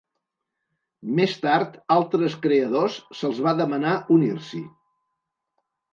Més 1.19 1.35
tard, 1.43 1.77
altres 1.97 2.37
creadors 2.47 2.95
se’ls 3.19 3.45
va 3.49 3.55
demanar 3.63 3.95
unir-s'hi. 4.17 4.63